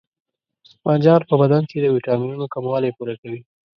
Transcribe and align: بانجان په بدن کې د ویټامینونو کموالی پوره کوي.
بانجان 0.83 1.21
په 1.29 1.35
بدن 1.41 1.63
کې 1.69 1.77
د 1.79 1.85
ویټامینونو 1.95 2.45
کموالی 2.53 2.95
پوره 2.97 3.15
کوي. 3.21 3.41